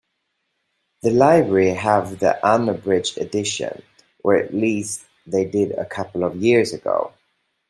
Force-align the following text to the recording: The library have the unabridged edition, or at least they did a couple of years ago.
The 1.03 1.11
library 1.11 1.75
have 1.75 2.17
the 2.17 2.43
unabridged 2.43 3.19
edition, 3.19 3.83
or 4.23 4.35
at 4.35 4.51
least 4.51 5.05
they 5.27 5.45
did 5.45 5.73
a 5.73 5.85
couple 5.85 6.23
of 6.23 6.37
years 6.37 6.73
ago. 6.73 7.13